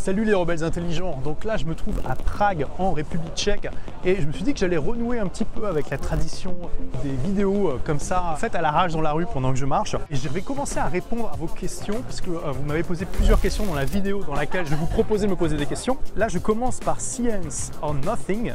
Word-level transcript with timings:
Salut 0.00 0.24
les 0.24 0.32
rebelles 0.32 0.64
intelligents, 0.64 1.20
donc 1.22 1.44
là 1.44 1.58
je 1.58 1.66
me 1.66 1.74
trouve 1.74 2.00
à 2.08 2.14
Prague 2.14 2.66
en 2.78 2.92
République 2.92 3.34
tchèque 3.34 3.68
et 4.02 4.16
je 4.18 4.26
me 4.26 4.32
suis 4.32 4.42
dit 4.42 4.54
que 4.54 4.58
j'allais 4.58 4.78
renouer 4.78 5.18
un 5.18 5.26
petit 5.26 5.44
peu 5.44 5.66
avec 5.66 5.90
la 5.90 5.98
tradition 5.98 6.56
des 7.04 7.10
vidéos 7.22 7.68
euh, 7.68 7.80
comme 7.84 7.98
ça 7.98 8.34
faites 8.38 8.54
à 8.54 8.62
la 8.62 8.70
rage 8.70 8.94
dans 8.94 9.02
la 9.02 9.12
rue 9.12 9.26
pendant 9.30 9.52
que 9.52 9.58
je 9.58 9.66
marche 9.66 9.96
et 10.10 10.16
je 10.16 10.26
vais 10.30 10.40
commencer 10.40 10.78
à 10.78 10.86
répondre 10.86 11.30
à 11.30 11.36
vos 11.36 11.48
questions 11.48 12.00
parce 12.00 12.22
que 12.22 12.30
euh, 12.30 12.50
vous 12.50 12.62
m'avez 12.62 12.82
posé 12.82 13.04
plusieurs 13.04 13.42
questions 13.42 13.66
dans 13.66 13.74
la 13.74 13.84
vidéo 13.84 14.24
dans 14.24 14.34
laquelle 14.34 14.66
je 14.66 14.74
vous 14.74 14.86
proposer 14.86 15.26
de 15.26 15.32
me 15.32 15.36
poser 15.36 15.58
des 15.58 15.66
questions. 15.66 15.98
Là 16.16 16.28
je 16.28 16.38
commence 16.38 16.80
par 16.80 16.98
Science 16.98 17.70
or 17.82 17.92
Nothing 17.92 18.54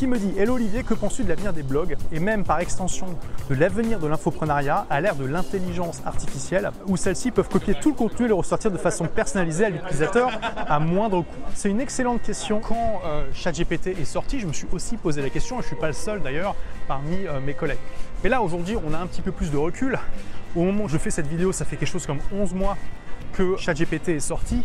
qui 0.00 0.06
me 0.06 0.18
dit 0.18 0.32
Hello 0.38 0.54
Olivier, 0.54 0.82
que 0.82 0.94
penses-tu 0.94 1.24
de 1.24 1.28
l'avenir 1.28 1.52
des 1.52 1.62
blogs 1.62 1.94
et 2.10 2.20
même 2.20 2.42
par 2.42 2.58
extension 2.60 3.04
de 3.50 3.54
l'avenir 3.54 3.98
de 3.98 4.06
l'infoprenariat 4.06 4.86
à 4.88 4.98
l'ère 5.02 5.14
de 5.14 5.26
l'intelligence 5.26 6.00
artificielle 6.06 6.70
où 6.86 6.96
celles-ci 6.96 7.30
peuvent 7.30 7.50
copier 7.50 7.74
tout 7.74 7.90
le 7.90 7.94
contenu 7.96 8.24
et 8.24 8.28
le 8.28 8.32
ressortir 8.32 8.70
de 8.70 8.78
façon 8.78 9.04
personnalisée 9.04 9.66
à 9.66 9.68
l'utilisateur 9.68 10.30
à 10.56 10.80
moindre 10.80 11.20
coût 11.20 11.40
C'est 11.54 11.68
une 11.68 11.82
excellente 11.82 12.22
question. 12.22 12.60
Quand 12.60 13.02
euh, 13.04 13.26
ChatGPT 13.34 13.88
est 13.88 14.06
sorti, 14.06 14.40
je 14.40 14.46
me 14.46 14.54
suis 14.54 14.66
aussi 14.72 14.96
posé 14.96 15.20
la 15.20 15.28
question 15.28 15.56
et 15.56 15.58
je 15.58 15.64
ne 15.64 15.68
suis 15.68 15.76
pas 15.76 15.88
le 15.88 15.92
seul 15.92 16.22
d'ailleurs 16.22 16.56
parmi 16.88 17.26
euh, 17.26 17.38
mes 17.38 17.52
collègues. 17.52 17.76
Mais 18.24 18.30
là 18.30 18.40
aujourd'hui, 18.40 18.78
on 18.82 18.94
a 18.94 18.98
un 18.98 19.06
petit 19.06 19.20
peu 19.20 19.32
plus 19.32 19.50
de 19.50 19.58
recul. 19.58 19.98
Au 20.56 20.62
moment 20.62 20.84
où 20.84 20.88
je 20.88 20.96
fais 20.96 21.10
cette 21.10 21.26
vidéo, 21.26 21.52
ça 21.52 21.66
fait 21.66 21.76
quelque 21.76 21.92
chose 21.92 22.06
comme 22.06 22.20
11 22.32 22.54
mois 22.54 22.78
que 23.34 23.58
ChatGPT 23.58 24.08
est 24.08 24.20
sorti 24.20 24.62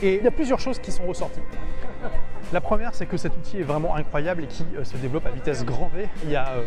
et 0.00 0.16
il 0.16 0.24
y 0.24 0.26
a 0.26 0.30
plusieurs 0.30 0.60
choses 0.60 0.78
qui 0.78 0.92
sont 0.92 1.06
ressorties. 1.06 1.40
La 2.50 2.62
première, 2.62 2.94
c'est 2.94 3.04
que 3.04 3.18
cet 3.18 3.36
outil 3.36 3.58
est 3.58 3.62
vraiment 3.62 3.94
incroyable 3.94 4.44
et 4.44 4.46
qui 4.46 4.64
euh, 4.74 4.82
se 4.82 4.96
développe 4.96 5.26
à 5.26 5.30
vitesse 5.30 5.66
grand 5.66 5.90
V. 5.94 6.08
Il 6.24 6.30
y 6.30 6.36
a 6.36 6.48
euh, 6.52 6.62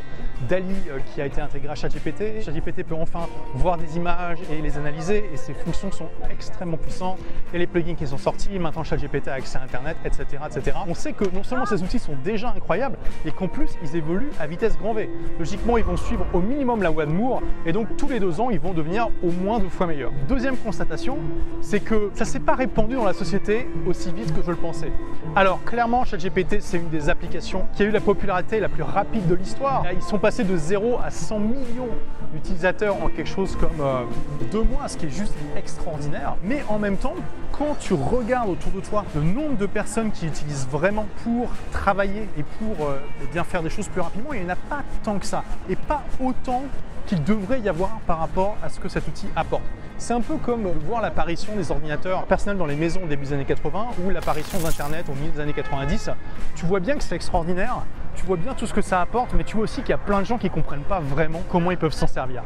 Dali 0.48 0.76
euh, 0.90 1.00
qui 1.08 1.22
a 1.22 1.26
été 1.26 1.42
intégré 1.42 1.70
à 1.70 1.76
ChatGPT. 1.76 2.44
ChatGPT 2.44 2.84
peut 2.84 2.94
enfin 2.94 3.28
voir 3.56 3.80
des 3.80 3.98
images 3.98 4.38
et 4.52 4.62
les 4.62 4.78
analyser 4.78 5.28
et 5.34 5.38
ses 5.38 5.56
fonctions 5.56 5.92
sont 5.92 6.10
extrêmement 6.30 6.78
puissantes. 6.78 7.18
Et 7.52 7.58
les 7.58 7.66
plugins 7.66 7.96
qui 7.96 8.06
sont 8.06 8.20
sortis, 8.20 8.60
maintenant 8.60 8.84
ChatGPT 8.84 9.30
a 9.30 9.34
accès 9.34 9.58
à 9.58 9.64
Internet, 9.64 9.98
etc., 10.06 10.44
etc. 10.46 10.78
On 10.88 10.94
sait 10.94 11.14
que 11.14 11.24
non 11.34 11.44
seulement 11.44 11.66
ces 11.66 11.82
outils 11.82 11.98
sont 11.98 12.16
déjà 12.24 12.54
incroyables 12.56 12.98
et 13.26 13.32
qu'en 13.32 13.48
plus 13.48 13.72
ils 13.84 13.96
évoluent 13.96 14.30
à 14.40 14.46
vitesse 14.46 14.78
grand 14.78 14.94
V. 14.94 15.10
Logiquement, 15.40 15.78
ils 15.80 15.84
vont 15.84 15.98
suivre 15.98 16.28
au 16.34 16.42
minimum 16.42 16.84
la 16.84 16.90
loi 16.92 17.08
de 17.08 17.12
Moore 17.12 17.42
et 17.66 17.72
donc 17.72 17.98
tous 17.98 18.08
les 18.08 18.20
deux 18.20 18.40
ans, 18.40 18.52
ils 18.52 18.60
vont 18.60 18.74
devenir 18.74 19.10
au 19.24 19.32
moins 19.32 19.60
deux 19.60 19.70
fois 19.70 19.88
meilleurs. 19.88 20.12
Deuxième 20.28 20.58
constatation, 20.58 21.18
c'est 21.60 21.80
que 21.80 22.12
ça 22.14 22.26
s'est 22.26 22.40
pas 22.40 22.54
répandu 22.54 22.94
dans 22.94 23.06
la 23.06 23.14
société 23.14 23.68
aussi 23.88 24.12
vite 24.12 24.32
que 24.32 24.44
je 24.44 24.52
le 24.52 24.58
pensais. 24.58 24.92
Alors 25.36 25.60
clairement, 25.72 26.04
ChatGPT, 26.04 26.60
c'est 26.60 26.78
une 26.78 26.90
des 26.90 27.08
applications 27.08 27.66
qui 27.74 27.84
a 27.84 27.86
eu 27.86 27.92
la 27.92 28.02
popularité 28.02 28.60
la 28.60 28.68
plus 28.68 28.84
rapide 28.84 29.26
de 29.28 29.36
l'histoire. 29.36 29.86
Ils 29.94 30.02
sont 30.02 30.20
passés 30.20 30.44
de 30.44 30.58
0 30.58 31.00
à 31.02 31.10
100 31.10 31.40
millions 31.40 31.88
d'utilisateurs 32.34 33.02
en 33.02 33.08
quelque 33.08 33.30
chose 33.30 33.56
comme 33.56 33.80
euh, 33.80 34.04
deux 34.52 34.64
mois, 34.64 34.90
ce 34.90 34.98
qui 34.98 35.06
est 35.06 35.10
juste 35.10 35.34
extraordinaire. 35.56 36.36
Mais 36.44 36.62
en 36.68 36.78
même 36.78 36.98
temps, 36.98 37.16
quand 37.54 37.78
tu 37.80 37.94
regardes 37.94 38.50
autour 38.50 38.74
de 38.74 38.82
toi 38.82 39.06
le 39.16 39.22
nombre 39.22 39.56
de 39.56 39.66
personnes 39.66 40.12
qui 40.12 40.28
utilisent 40.28 40.68
vraiment 40.70 41.08
pour 41.24 41.48
travailler 41.72 42.28
et 42.38 42.44
pour 42.60 42.86
euh, 42.86 42.98
bien 43.32 43.46
faire 43.46 43.64
des 43.64 43.70
choses 43.70 43.88
plus 43.88 44.02
rapidement, 44.02 44.34
il 44.34 44.42
n'y 44.42 44.48
en 44.48 44.50
a 44.50 44.58
pas 44.58 44.84
tant 45.06 45.20
que 45.20 45.26
ça. 45.26 45.46
Et 45.70 45.78
pas 45.78 46.04
autant 46.20 46.64
qu'il 47.08 47.24
devrait 47.24 47.62
y 47.62 47.70
avoir 47.70 48.00
par 48.06 48.20
rapport 48.20 48.58
à 48.62 48.68
ce 48.68 48.78
que 48.82 48.90
cet 48.90 49.08
outil 49.08 49.28
apporte. 49.38 49.64
C'est 50.02 50.16
un 50.16 50.22
peu 50.22 50.38
comme 50.38 50.64
voir 50.88 51.00
l'apparition 51.00 51.56
des 51.56 51.70
ordinateurs 51.70 52.26
personnels 52.26 52.58
dans 52.58 52.66
les 52.66 52.76
maisons 52.76 53.02
au 53.04 53.08
début 53.08 53.26
des 53.26 53.34
années 53.34 53.46
80 53.46 53.90
ou 54.04 54.10
l'apparition 54.10 54.58
d'Internet 54.58 55.06
au 55.08 55.14
milieu 55.14 55.30
des 55.30 55.40
années 55.40 55.54
90. 55.54 56.10
Tu 56.56 56.66
vois 56.66 56.80
bien 56.80 56.96
que 56.96 57.04
c'est 57.04 57.14
extraordinaire, 57.14 57.86
tu 58.16 58.26
vois 58.26 58.36
bien 58.36 58.56
tout 58.56 58.66
ce 58.66 58.74
que 58.74 58.82
ça 58.82 59.00
apporte, 59.00 59.32
mais 59.36 59.44
tu 59.44 59.58
vois 59.58 59.66
aussi 59.66 59.82
qu'il 59.82 59.92
y 59.92 59.94
a 59.94 60.00
plein 60.00 60.22
de 60.22 60.26
gens 60.26 60.40
qui 60.40 60.48
ne 60.48 60.52
comprennent 60.52 60.82
pas 60.82 61.00
vraiment 61.00 61.44
comment 61.52 61.70
ils 61.70 61.78
peuvent 61.78 61.94
s'en 61.94 62.08
servir. 62.08 62.42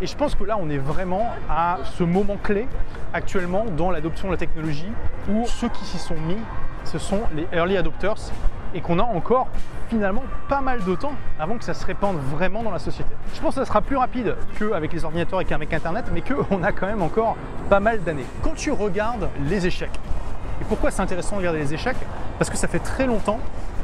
Et 0.00 0.06
je 0.06 0.16
pense 0.16 0.36
que 0.36 0.44
là, 0.44 0.56
on 0.56 0.70
est 0.70 0.78
vraiment 0.78 1.26
à 1.50 1.78
ce 1.82 2.04
moment 2.04 2.36
clé 2.40 2.68
actuellement 3.12 3.64
dans 3.76 3.90
l'adoption 3.90 4.28
de 4.28 4.34
la 4.34 4.38
technologie 4.38 4.92
où 5.28 5.46
ceux 5.46 5.68
qui 5.68 5.84
s'y 5.84 5.98
sont 5.98 6.14
mis, 6.14 6.38
ce 6.84 6.98
sont 6.98 7.22
les 7.34 7.48
early 7.52 7.76
adopters 7.76 8.30
et 8.74 8.80
qu'on 8.80 8.98
a 8.98 9.02
encore 9.02 9.48
finalement 9.88 10.22
pas 10.48 10.60
mal 10.60 10.84
de 10.84 10.94
temps 10.94 11.12
avant 11.38 11.58
que 11.58 11.64
ça 11.64 11.74
se 11.74 11.84
répande 11.84 12.16
vraiment 12.18 12.62
dans 12.62 12.70
la 12.70 12.78
société. 12.78 13.10
Je 13.34 13.40
pense 13.40 13.54
que 13.54 13.60
ça 13.60 13.66
sera 13.66 13.80
plus 13.80 13.96
rapide 13.96 14.36
qu'avec 14.58 14.92
les 14.92 15.04
ordinateurs 15.04 15.40
et 15.40 15.44
qu'avec 15.44 15.72
Internet, 15.72 16.06
mais 16.12 16.22
qu'on 16.22 16.62
a 16.62 16.72
quand 16.72 16.86
même 16.86 17.02
encore 17.02 17.36
pas 17.68 17.80
mal 17.80 18.02
d'années. 18.02 18.26
Quand 18.42 18.54
tu 18.54 18.70
regardes 18.70 19.28
les 19.48 19.66
échecs, 19.66 19.98
et 20.60 20.64
pourquoi 20.64 20.90
c'est 20.90 21.02
intéressant 21.02 21.36
de 21.36 21.40
regarder 21.40 21.60
les 21.60 21.74
échecs? 21.74 21.96
Parce 22.38 22.50
que 22.50 22.56
ça 22.56 22.68
fait 22.68 22.78
très 22.78 23.06
longtemps 23.06 23.40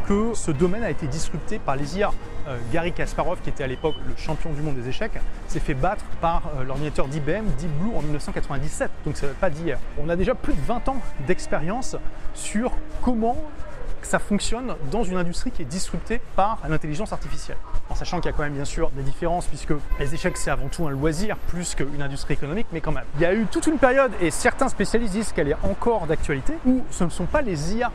que 0.07 0.33
ce 0.35 0.51
domaine 0.51 0.85
a 0.85 0.91
été 0.91 1.07
disrupté 1.07 1.59
par 1.59 1.75
les 1.77 1.99
IA. 1.99 2.11
Euh, 2.49 2.59
Gary 2.73 2.93
Kasparov, 2.93 3.41
qui 3.41 3.49
était 3.49 3.65
à 3.65 3.67
l'époque 3.67 3.97
le 4.07 4.15
champion 4.17 4.53
du 4.53 4.63
monde 4.63 4.77
des 4.77 4.89
échecs, 4.89 5.19
s'est 5.49 5.59
fait 5.59 5.75
battre 5.75 6.05
par 6.21 6.43
euh, 6.57 6.63
l'ordinateur 6.63 7.09
d'IBM 7.09 7.45
Deep 7.59 7.71
Blue 7.81 7.97
en 7.97 8.03
1997. 8.03 8.91
Donc 9.05 9.17
ça 9.17 9.27
ne 9.27 9.33
pas 9.33 9.51
d'hier. 9.51 9.79
On 9.99 10.09
a 10.09 10.15
déjà 10.15 10.35
plus 10.35 10.55
de 10.55 10.61
20 10.61 10.89
ans 10.89 10.97
d'expérience 11.27 11.97
sur 12.35 12.73
comment 13.03 13.37
ça 14.07 14.19
fonctionne 14.19 14.75
dans 14.91 15.03
une 15.03 15.17
industrie 15.17 15.51
qui 15.51 15.63
est 15.63 15.67
disruptée 15.67 16.21
par 16.37 16.59
l'intelligence 16.69 17.13
artificielle. 17.13 17.59
En 17.91 17.95
sachant 17.95 18.21
qu'il 18.21 18.31
y 18.31 18.35
a 18.35 18.37
quand 18.37 18.45
même 18.45 18.55
bien 18.55 18.65
sûr 18.65 18.91
des 18.91 19.03
différences 19.03 19.47
puisque 19.47 19.75
les 19.99 20.15
échecs 20.15 20.37
c'est 20.37 20.51
avant 20.51 20.69
tout 20.69 20.87
un 20.87 20.91
loisir 20.91 21.37
plus 21.49 21.75
qu'une 21.75 22.01
industrie 22.01 22.35
économique, 22.35 22.69
mais 22.73 22.81
quand 22.81 22.93
même. 22.93 23.05
Il 23.17 23.23
y 23.23 23.27
a 23.27 23.35
eu 23.35 23.47
toute 23.47 23.67
une 23.67 23.79
période 23.79 24.13
et 24.21 24.31
certains 24.31 24.69
spécialistes 24.69 25.13
disent 25.13 25.33
qu'elle 25.33 25.49
est 25.49 25.57
encore 25.65 26.07
d'actualité 26.07 26.55
où 26.65 26.85
ce 26.91 27.05
ne 27.05 27.11
sont 27.11 27.27
pas 27.27 27.43
les 27.43 27.75
IA 27.75 27.91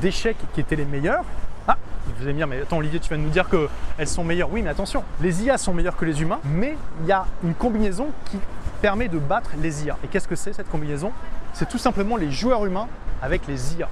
d'échecs 0.00 0.36
qui 0.54 0.60
étaient 0.60 0.76
les 0.76 0.84
meilleurs. 0.84 1.24
Ah, 1.66 1.76
vous 2.16 2.22
allez 2.22 2.32
me 2.32 2.38
dire, 2.38 2.46
mais 2.46 2.62
attends 2.62 2.78
Olivier, 2.78 3.00
tu 3.00 3.08
viens 3.08 3.18
de 3.18 3.22
nous 3.22 3.30
dire 3.30 3.48
qu'elles 3.48 4.08
sont 4.08 4.22
meilleures. 4.22 4.50
Oui, 4.52 4.62
mais 4.62 4.70
attention, 4.70 5.02
les 5.20 5.42
IA 5.42 5.58
sont 5.58 5.74
meilleures 5.74 5.96
que 5.96 6.04
les 6.04 6.22
humains, 6.22 6.40
mais 6.44 6.76
il 7.00 7.06
y 7.08 7.12
a 7.12 7.26
une 7.42 7.54
combinaison 7.54 8.08
qui 8.30 8.38
permet 8.80 9.08
de 9.08 9.18
battre 9.18 9.50
les 9.60 9.84
IA. 9.84 9.96
Et 10.04 10.08
qu'est-ce 10.08 10.28
que 10.28 10.36
c'est 10.36 10.52
cette 10.52 10.70
combinaison? 10.70 11.12
C'est 11.52 11.68
tout 11.68 11.78
simplement 11.78 12.16
les 12.16 12.30
joueurs 12.30 12.64
humains 12.64 12.86
avec 13.20 13.46
les 13.48 13.74
IA. 13.74 13.88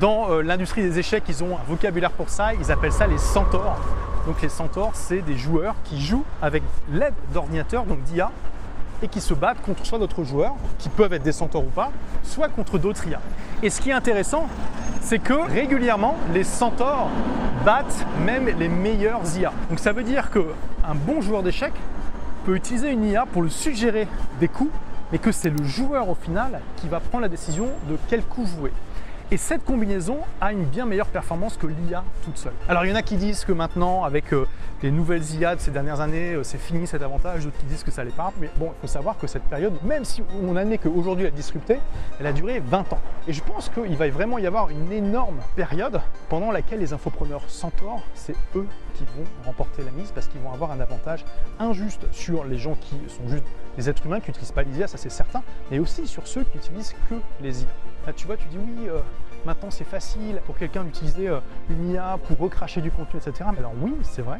Dans 0.00 0.30
euh, 0.30 0.42
l'industrie 0.42 0.82
des 0.82 0.98
échecs, 0.98 1.24
ils 1.28 1.44
ont 1.44 1.56
un 1.56 1.64
vocabulaire 1.68 2.10
pour 2.10 2.30
ça, 2.30 2.54
ils 2.54 2.72
appellent 2.72 2.92
ça 2.92 3.06
les 3.06 3.18
centaures. 3.18 3.76
Donc 4.26 4.40
les 4.42 4.48
centaures, 4.48 4.92
c'est 4.94 5.20
des 5.20 5.36
joueurs 5.36 5.74
qui 5.84 6.00
jouent 6.00 6.24
avec 6.40 6.62
l'aide 6.90 7.14
d'ordinateurs, 7.32 7.84
donc 7.84 8.02
d'IA, 8.02 8.30
et 9.02 9.08
qui 9.08 9.20
se 9.20 9.34
battent 9.34 9.60
contre 9.62 9.84
soit 9.84 9.98
d'autres 9.98 10.24
joueurs, 10.24 10.54
qui 10.78 10.88
peuvent 10.88 11.12
être 11.12 11.22
des 11.22 11.32
centaures 11.32 11.64
ou 11.64 11.70
pas, 11.70 11.92
soit 12.22 12.48
contre 12.48 12.78
d'autres 12.78 13.06
IA. 13.06 13.20
Et 13.62 13.70
ce 13.70 13.80
qui 13.80 13.90
est 13.90 13.94
intéressant, 13.94 14.48
c'est 15.02 15.18
que 15.18 15.34
régulièrement, 15.34 16.16
les 16.32 16.44
centaures 16.44 17.08
battent 17.64 18.06
même 18.24 18.48
les 18.58 18.68
meilleurs 18.68 19.20
IA. 19.36 19.52
Donc 19.68 19.78
ça 19.78 19.92
veut 19.92 20.02
dire 20.02 20.30
qu'un 20.30 20.94
bon 20.94 21.20
joueur 21.20 21.42
d'échecs 21.42 21.74
peut 22.44 22.56
utiliser 22.56 22.90
une 22.90 23.04
IA 23.04 23.26
pour 23.26 23.42
lui 23.42 23.50
suggérer 23.50 24.08
des 24.40 24.48
coups, 24.48 24.72
mais 25.12 25.18
que 25.18 25.32
c'est 25.32 25.50
le 25.50 25.62
joueur 25.64 26.08
au 26.08 26.14
final 26.14 26.60
qui 26.76 26.88
va 26.88 26.98
prendre 26.98 27.22
la 27.22 27.28
décision 27.28 27.66
de 27.88 27.96
quel 28.08 28.22
coup 28.22 28.46
jouer. 28.46 28.72
Et 29.32 29.38
cette 29.38 29.64
combinaison 29.64 30.18
a 30.40 30.52
une 30.52 30.62
bien 30.66 30.86
meilleure 30.86 31.08
performance 31.08 31.56
que 31.56 31.66
l'IA 31.66 32.04
toute 32.24 32.38
seule. 32.38 32.52
Alors 32.68 32.84
il 32.84 32.90
y 32.90 32.92
en 32.92 32.94
a 32.94 33.02
qui 33.02 33.16
disent 33.16 33.44
que 33.44 33.50
maintenant, 33.50 34.04
avec 34.04 34.32
euh, 34.32 34.46
les 34.84 34.92
nouvelles 34.92 35.24
IA 35.34 35.56
de 35.56 35.60
ces 35.60 35.72
dernières 35.72 36.00
années, 36.00 36.34
euh, 36.34 36.44
c'est 36.44 36.58
fini 36.58 36.86
cet 36.86 37.02
avantage, 37.02 37.44
d'autres 37.44 37.58
qui 37.58 37.64
disent 37.66 37.82
que 37.82 37.90
ça 37.90 38.04
l'est 38.04 38.14
pas. 38.14 38.32
Mais 38.40 38.48
bon, 38.56 38.66
il 38.66 38.80
faut 38.82 38.86
savoir 38.86 39.18
que 39.18 39.26
cette 39.26 39.42
période, 39.42 39.74
même 39.82 40.04
si 40.04 40.22
on 40.44 40.54
a 40.54 40.62
n'est 40.62 40.78
qu'aujourd'hui 40.78 41.24
elle 41.24 41.32
disruptée, 41.32 41.80
elle 42.20 42.26
a 42.28 42.32
duré 42.32 42.60
20 42.60 42.92
ans. 42.92 43.00
Et 43.26 43.32
je 43.32 43.42
pense 43.42 43.68
qu'il 43.68 43.96
va 43.96 44.08
vraiment 44.10 44.38
y 44.38 44.46
avoir 44.46 44.70
une 44.70 44.92
énorme 44.92 45.40
période 45.56 46.00
pendant 46.28 46.52
laquelle 46.52 46.78
les 46.78 46.92
infopreneurs 46.92 47.50
centaures, 47.50 48.04
c'est 48.14 48.36
eux 48.54 48.68
qui 48.94 49.02
vont 49.16 49.24
remporter 49.44 49.82
la 49.82 49.90
mise 49.90 50.12
parce 50.12 50.28
qu'ils 50.28 50.40
vont 50.40 50.52
avoir 50.52 50.70
un 50.70 50.78
avantage 50.78 51.24
injuste 51.58 52.06
sur 52.12 52.44
les 52.44 52.58
gens 52.58 52.76
qui 52.80 52.94
sont 53.08 53.28
juste 53.28 53.44
des 53.76 53.90
êtres 53.90 54.06
humains 54.06 54.20
qui 54.20 54.30
n'utilisent 54.30 54.52
pas 54.52 54.62
les 54.62 54.78
IA, 54.78 54.86
ça 54.86 54.98
c'est 54.98 55.10
certain, 55.10 55.42
mais 55.72 55.80
aussi 55.80 56.06
sur 56.06 56.28
ceux 56.28 56.44
qui 56.44 56.58
utilisent 56.58 56.94
que 57.10 57.16
les 57.42 57.62
IA. 57.62 57.68
Là, 58.06 58.12
tu 58.12 58.26
vois, 58.26 58.36
tu 58.36 58.46
dis 58.46 58.58
oui, 58.58 58.88
euh, 58.88 59.00
maintenant 59.44 59.70
c'est 59.70 59.84
facile 59.84 60.40
pour 60.46 60.56
quelqu'un 60.56 60.84
d'utiliser 60.84 61.28
euh, 61.28 61.40
une 61.68 61.90
IA 61.90 62.18
pour 62.24 62.38
recracher 62.38 62.80
du 62.80 62.92
contenu, 62.92 63.18
etc. 63.18 63.50
Alors 63.58 63.72
oui, 63.80 63.94
c'est 64.02 64.22
vrai, 64.22 64.38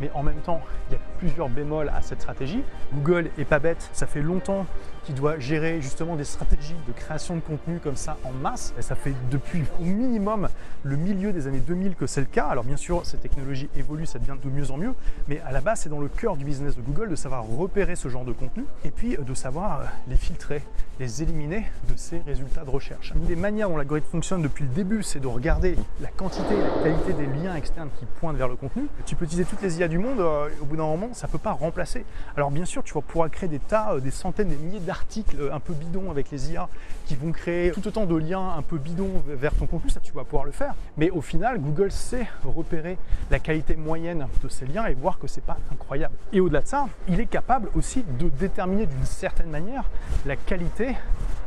mais 0.00 0.10
en 0.14 0.24
même 0.24 0.40
temps, 0.40 0.60
il 0.88 0.94
y 0.94 0.96
a 0.96 1.00
plusieurs 1.18 1.48
bémols 1.48 1.88
à 1.94 2.02
cette 2.02 2.20
stratégie. 2.20 2.64
Google 2.92 3.30
est 3.38 3.44
pas 3.44 3.60
bête, 3.60 3.88
ça 3.92 4.06
fait 4.08 4.22
longtemps 4.22 4.66
qu'il 5.06 5.14
doit 5.14 5.38
gérer 5.38 5.80
justement 5.80 6.16
des 6.16 6.24
stratégies 6.24 6.74
de 6.88 6.92
création 6.92 7.36
de 7.36 7.40
contenu 7.40 7.78
comme 7.78 7.94
ça 7.94 8.18
en 8.24 8.32
masse. 8.32 8.74
Et 8.76 8.82
ça 8.82 8.96
fait 8.96 9.14
depuis 9.30 9.62
au 9.80 9.84
minimum 9.84 10.48
le 10.82 10.96
milieu 10.96 11.32
des 11.32 11.46
années 11.46 11.60
2000 11.60 11.94
que 11.94 12.08
c'est 12.08 12.20
le 12.20 12.26
cas. 12.26 12.46
Alors 12.46 12.64
bien 12.64 12.76
sûr, 12.76 13.06
ces 13.06 13.16
technologies 13.16 13.68
évoluent, 13.76 14.06
ça 14.06 14.18
devient 14.18 14.34
de 14.42 14.50
mieux 14.50 14.70
en 14.72 14.76
mieux, 14.76 14.94
mais 15.28 15.40
à 15.46 15.52
la 15.52 15.60
base, 15.60 15.80
c'est 15.80 15.88
dans 15.88 16.00
le 16.00 16.08
cœur 16.08 16.36
du 16.36 16.44
business 16.44 16.76
de 16.76 16.82
Google 16.82 17.08
de 17.08 17.14
savoir 17.14 17.44
repérer 17.46 17.94
ce 17.94 18.08
genre 18.08 18.24
de 18.24 18.32
contenu 18.32 18.64
et 18.84 18.90
puis 18.90 19.16
de 19.16 19.34
savoir 19.34 19.82
les 20.08 20.16
filtrer, 20.16 20.62
les 20.98 21.22
éliminer 21.22 21.66
de 21.88 21.96
ces 21.96 22.18
résultats 22.18 22.64
de 22.64 22.70
recherche. 22.70 23.12
Une 23.14 23.26
des 23.26 23.36
manières 23.36 23.68
dont 23.68 23.76
l'algorithme 23.76 24.08
fonctionne 24.10 24.42
depuis 24.42 24.64
le 24.64 24.70
début, 24.70 25.04
c'est 25.04 25.20
de 25.20 25.28
regarder 25.28 25.76
la 26.00 26.08
quantité, 26.08 26.54
la 26.56 26.82
qualité 26.82 27.12
des 27.12 27.26
liens 27.26 27.54
externes 27.54 27.90
qui 28.00 28.06
pointent 28.18 28.36
vers 28.36 28.48
le 28.48 28.56
contenu. 28.56 28.88
Tu 29.04 29.14
peux 29.14 29.24
utiliser 29.24 29.44
toutes 29.44 29.62
les 29.62 29.78
IA 29.78 29.86
du 29.86 29.98
monde, 29.98 30.18
euh, 30.18 30.48
au 30.60 30.64
bout 30.64 30.76
d'un 30.76 30.86
moment, 30.86 31.10
ça 31.12 31.28
ne 31.28 31.32
peut 31.32 31.38
pas 31.38 31.52
remplacer. 31.52 32.04
Alors 32.36 32.50
bien 32.50 32.64
sûr, 32.64 32.82
tu 32.82 32.92
vas 32.92 33.02
pouvoir 33.02 33.30
créer 33.30 33.48
des 33.48 33.60
tas, 33.60 33.92
euh, 33.92 34.00
des 34.00 34.10
centaines, 34.10 34.48
des 34.48 34.56
milliers 34.56 34.80
d'articles 34.80 34.95
euh, 35.38 35.52
un 35.52 35.60
peu 35.60 35.72
bidons 35.72 36.10
avec 36.10 36.30
les 36.30 36.52
IA 36.52 36.68
qui 37.06 37.14
vont 37.14 37.32
créer 37.32 37.70
tout 37.70 37.86
autant 37.86 38.06
de 38.06 38.16
liens 38.16 38.54
un 38.56 38.62
peu 38.62 38.78
bidons 38.78 39.22
vers 39.26 39.54
ton 39.54 39.66
contenu, 39.66 39.90
ça 39.90 40.00
tu 40.00 40.12
vas 40.12 40.24
pouvoir 40.24 40.44
le 40.44 40.52
faire. 40.52 40.74
Mais 40.96 41.10
au 41.10 41.20
final, 41.20 41.60
Google 41.60 41.90
sait 41.90 42.26
repérer 42.44 42.98
la 43.30 43.38
qualité 43.38 43.76
moyenne 43.76 44.26
de 44.42 44.48
ces 44.48 44.66
liens 44.66 44.86
et 44.86 44.94
voir 44.94 45.18
que 45.18 45.26
c'est 45.26 45.44
pas 45.44 45.58
incroyable. 45.72 46.14
Et 46.32 46.40
au-delà 46.40 46.62
de 46.62 46.66
ça, 46.66 46.88
il 47.08 47.20
est 47.20 47.26
capable 47.26 47.68
aussi 47.74 48.04
de 48.18 48.28
déterminer 48.28 48.86
d'une 48.86 49.04
certaine 49.04 49.50
manière 49.50 49.84
la 50.24 50.36
qualité 50.36 50.96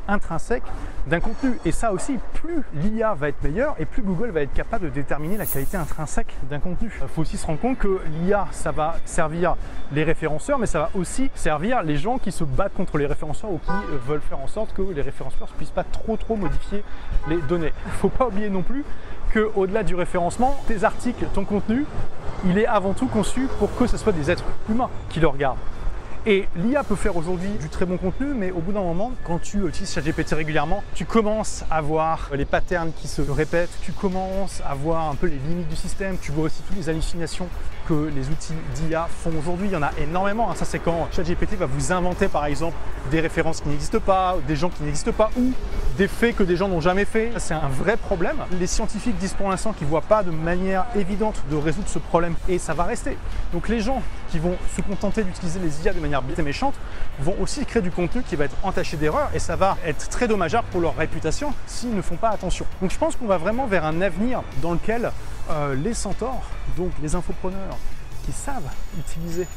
intrinsèque 0.08 0.64
d'un 1.08 1.20
contenu. 1.20 1.60
Et 1.66 1.72
ça 1.72 1.92
aussi, 1.92 2.18
plus 2.36 2.64
l'IA 2.74 3.14
va 3.14 3.30
être 3.30 3.42
meilleure 3.44 3.76
et 3.80 3.86
plus 3.86 4.02
Google 4.02 4.30
va 4.30 4.42
être 4.42 4.54
capable 4.54 4.86
de 4.86 4.90
déterminer 4.90 5.38
la 5.38 5.46
qualité 5.46 5.78
intrinsèque 5.78 6.34
d'un 6.50 6.60
contenu. 6.60 6.92
Il 7.02 7.08
faut 7.08 7.22
aussi 7.22 7.38
se 7.38 7.46
rendre 7.46 7.60
compte 7.60 7.78
que 7.78 8.00
l'IA, 8.22 8.48
ça 8.52 8.72
va 8.72 8.96
servir 9.06 9.56
les 9.92 10.04
référenceurs, 10.04 10.60
mais 10.60 10.68
ça 10.68 10.80
va 10.80 10.90
aussi 10.96 11.30
servir 11.36 11.84
les 11.84 11.98
gens 11.98 12.18
qui 12.18 12.32
se 12.32 12.44
battent 12.44 12.74
contre 12.74 12.98
les 12.98 13.06
référenceurs 13.06 13.52
ou 13.52 13.60
qui 13.60 13.72
veulent 14.08 14.22
faire 14.22 14.40
en 14.40 14.48
sorte 14.48 14.74
que 14.74 14.82
les 14.82 15.02
référenceurs 15.02 15.48
ne 15.52 15.58
puissent 15.58 15.70
pas 15.70 15.84
trop 15.84 16.18
trop 16.18 16.36
modifier 16.36 16.84
les 17.28 17.38
données. 17.38 17.74
Il 17.86 17.92
ne 17.92 17.98
faut 17.98 18.10
pas 18.10 18.28
oublier 18.28 18.50
non 18.50 18.62
plus 18.62 18.84
qu'au-delà 19.34 19.84
du 19.84 19.96
référencement, 19.96 20.58
tes 20.68 20.84
articles, 20.84 21.26
ton 21.34 21.46
contenu, 21.46 21.86
il 22.46 22.58
est 22.58 22.66
avant 22.66 22.94
tout 22.94 23.08
conçu 23.08 23.48
pour 23.60 23.76
que 23.76 23.88
ce 23.88 23.98
soit 23.98 24.12
des 24.12 24.32
êtres 24.32 24.46
humains 24.70 24.90
qui 25.10 25.20
le 25.20 25.28
regardent. 25.28 25.58
Et 26.30 26.48
l'IA 26.56 26.84
peut 26.84 26.96
faire 26.96 27.18
aujourd'hui 27.18 27.50
du 27.60 27.70
très 27.70 27.88
bon 27.88 27.98
contenu, 27.98 28.36
mais 28.36 28.52
au 28.52 28.60
bout 28.60 28.72
d'un 28.72 28.84
moment, 28.84 29.14
quand 29.24 29.40
tu 29.42 29.68
utilises 29.68 29.92
ChatGPT 29.92 30.36
régulièrement, 30.36 30.84
tu 30.94 31.04
commences 31.04 31.64
à 31.72 31.82
voir 31.82 32.30
les 32.36 32.46
patterns 32.46 32.92
qui 32.96 33.08
se 33.08 33.24
répètent, 33.24 33.72
tu 33.82 33.94
commences 33.94 34.62
à 34.64 34.76
voir 34.76 35.10
un 35.10 35.16
peu 35.16 35.26
les 35.26 35.40
limites 35.48 35.68
du 35.68 35.76
système, 35.76 36.18
tu 36.22 36.32
vois 36.32 36.44
aussi 36.44 36.62
toutes 36.62 36.78
les 36.78 36.88
hallucinations 36.88 37.48
que 37.88 38.12
les 38.16 38.30
outils 38.30 38.54
d'IA 38.76 39.08
font 39.10 39.32
aujourd'hui. 39.40 39.70
Il 39.70 39.74
y 39.74 39.76
en 39.76 39.82
a 39.82 39.90
énormément. 40.00 40.52
Hein. 40.52 40.54
Ça, 40.56 40.66
c'est 40.66 40.78
quand 40.78 41.08
ChatGPT 41.12 41.56
va 41.56 41.66
vous 41.66 41.92
inventer, 41.92 42.28
par 42.28 42.46
exemple, 42.46 42.78
des 43.10 43.22
références 43.22 43.62
qui 43.62 43.70
n'existent 43.70 44.00
pas, 44.00 44.38
des 44.48 44.56
gens 44.56 44.70
qui 44.70 44.84
n'existent 44.84 45.12
pas, 45.12 45.32
ou 45.36 45.52
des 46.00 46.08
faits 46.08 46.34
que 46.34 46.44
des 46.44 46.56
gens 46.56 46.70
n'ont 46.70 46.80
jamais 46.80 47.04
fait. 47.04 47.30
C'est 47.40 47.54
un 47.54 47.68
vrai 47.68 47.98
problème. 47.98 48.38
Les 48.58 48.68
scientifiques 48.68 49.18
disent 49.18 49.34
pour 49.34 49.50
l'instant 49.50 49.74
qu'ils 49.74 49.86
ne 49.86 49.90
voient 49.90 50.00
pas 50.00 50.24
de 50.24 50.32
manière 50.32 50.86
évidente 50.96 51.44
de 51.52 51.58
résoudre 51.58 51.90
ce 51.90 52.00
problème, 52.00 52.36
et 52.48 52.58
ça 52.58 52.74
va 52.74 52.86
rester. 52.86 53.18
Donc 53.52 53.68
les 53.68 53.82
gens 53.82 54.02
qui 54.32 54.40
vont 54.40 54.56
se 54.78 54.82
contenter 54.82 55.26
d'utiliser 55.26 55.60
les 55.60 55.84
IA 55.84 55.92
de 55.92 56.00
manière 56.00 56.22
bien 56.22 56.42
méchante, 56.42 56.74
vont 57.20 57.36
aussi 57.42 57.66
créer 57.66 57.82
du 57.82 57.92
contenu 57.92 58.24
qui 58.24 58.38
va 58.38 58.46
être 58.46 58.56
entaché 58.64 58.96
d'erreurs 58.96 59.30
et 59.34 59.40
ça 59.40 59.58
va 59.58 59.78
être 59.86 60.08
très 60.08 60.30
dommageable 60.30 60.68
pour 60.72 60.80
leur 60.80 60.96
réputation 60.96 61.54
s'ils 61.68 61.94
ne 61.94 62.02
font 62.02 62.16
pas 62.16 62.30
attention. 62.30 62.66
Donc 62.82 62.92
je 62.92 62.98
pense 62.98 63.18
qu'on 63.18 63.28
va 63.28 63.38
vraiment 63.38 63.68
vers 63.68 63.84
un 63.84 64.00
avenir 64.00 64.42
dans 64.62 64.72
lequel 64.72 65.12
euh, 65.52 65.76
les 65.76 65.94
centaures, 65.94 66.44
donc 66.78 66.92
les 67.02 67.16
infopreneurs 67.16 67.78
qui 68.26 68.32
savent 68.32 68.70
utiliser 68.98 69.48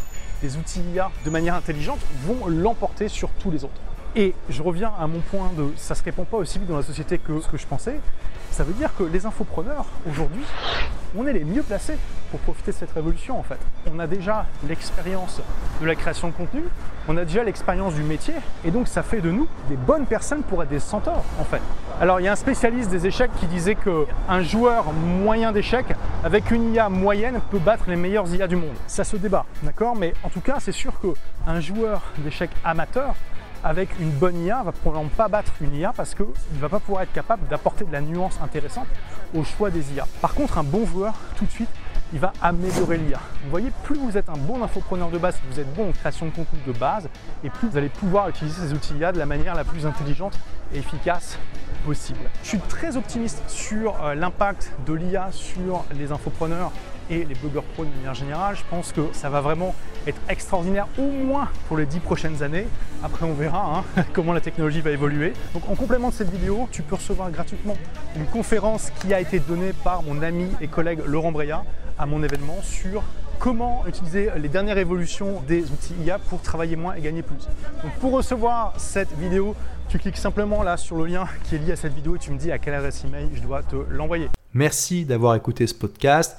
les 0.43 0.57
outils 0.57 0.83
IA 0.93 1.13
de 1.25 1.31
manière 1.31 1.55
intelligente, 1.55 2.01
vont 2.27 2.49
l'emporter 2.49 3.07
sur 3.07 3.29
tous 3.31 3.53
les 3.53 3.63
autres. 3.63 3.81
Et 4.15 4.35
je 4.51 4.63
reviens 4.63 4.93
à 5.01 5.07
mon 5.07 5.21
point 5.21 5.51
de 5.57 5.73
ça 5.77 5.95
se 5.95 6.03
répond 6.03 6.25
pas 6.25 6.37
aussi 6.37 6.59
vite 6.59 6.69
dans 6.69 6.77
la 6.77 6.83
société 6.83 7.19
que 7.19 7.41
ce 7.41 7.49
que 7.49 7.57
je 7.57 7.67
pensais. 7.67 7.99
Ça 8.51 8.65
veut 8.65 8.75
dire 8.75 8.91
que 8.95 9.05
les 9.05 9.25
infopreneurs, 9.25 9.87
aujourd'hui, 10.07 10.43
on 11.17 11.27
est 11.27 11.33
les 11.33 11.45
mieux 11.45 11.63
placés 11.63 11.97
pour 12.31 12.39
profiter 12.41 12.73
de 12.73 12.77
cette 12.77 12.93
révolution 12.93 13.39
en 13.39 13.43
fait. 13.43 13.59
On 13.91 13.99
a 13.99 14.07
déjà 14.07 14.45
l'expérience 14.69 15.41
de 15.81 15.87
la 15.87 15.95
création 15.95 16.29
de 16.29 16.35
contenu, 16.35 16.63
on 17.09 17.17
a 17.17 17.25
déjà 17.25 17.43
l'expérience 17.45 17.95
du 17.95 18.03
métier, 18.03 18.35
et 18.67 18.71
donc 18.71 18.89
ça 18.89 19.03
fait 19.03 19.23
de 19.23 19.31
nous 19.31 19.49
des 19.71 19.77
bonnes 19.77 20.05
personnes 20.05 20.43
pour 20.43 20.63
être 20.63 20.69
des 20.69 20.81
centaures 20.81 21.25
en 21.41 21.45
fait. 21.45 21.63
Alors 21.99 22.21
il 22.21 22.25
y 22.25 22.29
a 22.29 22.33
un 22.33 22.37
spécialiste 22.37 22.91
des 22.91 23.07
échecs 23.07 23.31
qui 23.41 23.47
disait 23.47 23.75
qu'un 23.77 24.43
joueur 24.43 24.93
moyen 24.93 25.53
d'échecs 25.53 25.95
avec 26.23 26.51
une 26.51 26.75
IA 26.75 26.91
moyenne 26.91 27.41
peut 27.51 27.59
battre 27.59 27.85
les 27.89 27.97
meilleurs 27.97 28.29
IA 28.35 28.47
du 28.47 28.57
monde. 28.57 28.77
Ça 28.87 29.05
se 29.05 29.17
débat, 29.17 29.47
d'accord? 29.63 29.97
Mais 29.97 30.13
en 30.23 30.29
tout 30.29 30.43
cas, 30.43 30.57
c'est 30.61 30.73
sûr 30.73 30.93
qu'un 31.01 31.61
joueur 31.61 32.03
d'échecs 32.19 32.53
amateur 32.65 33.15
avec 33.65 33.89
une 34.01 34.11
bonne 34.11 34.45
IA, 34.45 34.63
va 34.63 34.73
probablement 34.73 35.11
pas 35.17 35.29
battre 35.29 35.53
une 35.61 35.75
IA 35.75 35.93
parce 35.97 36.15
qu'il 36.15 36.27
ne 36.27 36.61
va 36.61 36.69
pas 36.69 36.81
pouvoir 36.81 37.03
être 37.03 37.13
capable 37.13 37.47
d'apporter 37.49 37.85
de 37.85 37.93
la 37.93 38.01
nuance 38.01 38.39
intéressante 38.43 38.87
au 39.35 39.45
choix 39.45 39.71
des 39.71 39.93
IA. 39.93 40.07
Par 40.21 40.35
contre, 40.35 40.59
un 40.59 40.65
bon 40.65 40.87
joueur, 40.87 41.15
tout 41.37 41.45
de 41.45 41.51
suite, 41.51 41.69
il 42.13 42.19
va 42.19 42.33
améliorer 42.43 42.99
l'IA. 42.99 43.21
Vous 43.45 43.51
voyez, 43.51 43.71
plus 43.85 43.97
vous 43.97 44.17
êtes 44.17 44.29
un 44.29 44.37
bon 44.37 44.63
infopreneur 44.63 45.11
de 45.11 45.19
base, 45.19 45.41
vous 45.51 45.61
êtes 45.61 45.73
bon 45.75 45.89
en 45.89 45.93
création 45.93 46.27
de 46.27 46.31
contenu 46.31 46.59
de 46.67 46.73
base, 46.73 47.09
et 47.43 47.51
plus 47.51 47.69
vous 47.69 47.77
allez 47.79 47.89
pouvoir 47.89 48.29
utiliser 48.29 48.67
ces 48.67 48.73
outils 48.75 48.95
IA 48.95 49.13
de 49.13 49.19
la 49.19 49.27
manière 49.27 49.55
la 49.55 49.65
plus 49.65 49.87
intelligente 49.87 50.39
et 50.75 50.79
efficace 50.79 51.39
possible. 51.87 52.21
Je 52.43 52.49
suis 52.49 52.61
très 52.61 52.97
optimiste 52.97 53.43
sur 53.49 54.03
euh, 54.05 54.15
l'impact 54.15 54.73
de 54.87 54.93
l'IA 54.93 55.29
sur 55.33 55.85
les 55.95 56.13
infopreneurs 56.13 56.71
et 57.11 57.25
les 57.25 57.35
blogueurs 57.35 57.65
pro 57.65 57.85
de 57.85 57.91
manière 57.91 58.15
générale. 58.15 58.57
Je 58.57 58.63
pense 58.71 58.93
que 58.93 59.03
ça 59.13 59.29
va 59.29 59.41
vraiment 59.41 59.75
être 60.07 60.21
extraordinaire 60.29 60.87
au 60.99 61.03
moins 61.03 61.49
pour 61.69 61.77
les 61.77 61.87
dix 61.87 62.01
prochaines 62.01 62.43
années. 62.43 62.67
Après, 63.03 63.25
on 63.25 63.35
verra 63.35 63.85
hein, 63.97 64.05
comment 64.13 64.33
la 64.33 64.41
technologie 64.41 64.81
va 64.81 64.91
évoluer. 64.91 65.33
Donc, 65.55 65.69
en 65.69 65.75
complément 65.75 66.09
de 66.09 66.15
cette 66.15 66.31
vidéo, 66.31 66.69
tu 66.71 66.83
peux 66.83 66.97
recevoir 66.97 67.31
gratuitement 67.31 67.77
une 68.17 68.27
conférence 68.27 68.91
qui 69.01 69.13
a 69.15 69.21
été 69.21 69.39
donnée 69.39 69.73
par 69.85 70.03
mon 70.03 70.23
ami 70.23 70.49
et 70.61 70.69
collègue 70.69 71.01
Laurent 71.07 71.33
Breya 71.33 71.65
à 71.99 72.07
mon 72.07 72.23
événement 72.23 72.59
sur 72.63 73.03
comment 73.39 73.85
utiliser 73.89 74.31
les 74.37 74.49
dernières 74.49 74.79
évolutions 74.79 75.43
des 75.49 75.65
outils 75.65 75.95
IA 76.05 76.21
pour 76.21 76.41
travailler 76.43 76.77
moins 76.77 76.95
et 76.95 77.01
gagner 77.01 77.23
plus. 77.23 77.49
Donc 77.83 77.93
pour 78.01 78.13
recevoir 78.13 78.73
cette 78.79 79.13
vidéo, 79.19 79.57
tu 79.89 79.99
cliques 79.99 80.17
simplement 80.17 80.63
là 80.63 80.77
sur 80.77 80.97
le 80.97 81.07
lien 81.07 81.27
qui 81.45 81.57
est 81.57 81.59
lié 81.59 81.73
à 81.73 81.77
cette 81.77 81.93
vidéo 81.93 82.15
et 82.15 82.19
tu 82.19 82.31
me 82.31 82.39
dis 82.39 82.53
à 82.53 82.59
quelle 82.59 82.75
adresse 82.75 83.05
email 83.05 83.29
je 83.35 83.41
dois 83.41 83.65
te 83.65 83.75
l'envoyer. 83.91 84.29
Merci 84.55 85.05
d'avoir 85.05 85.35
écouté 85.35 85.67
ce 85.67 85.75
podcast. 85.75 86.39